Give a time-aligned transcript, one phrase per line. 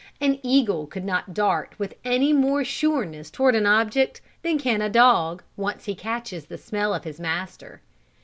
[0.19, 4.89] An eagle could not dart with any more sureness toward an object than can a
[4.89, 7.81] dog, once he catches the smell of his master.